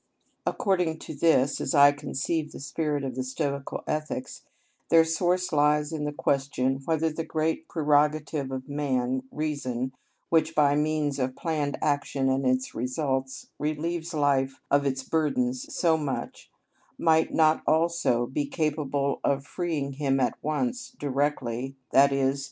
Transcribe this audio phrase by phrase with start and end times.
[0.47, 4.41] According to this, as I conceive the spirit of the Stoical ethics,
[4.89, 9.93] their source lies in the question whether the great prerogative of man, reason,
[10.29, 15.97] which, by means of planned action and its results, relieves life and its burdens so
[15.97, 16.49] much,
[16.97, 22.33] might not also be capable of freeing him at once, directly, _i.e.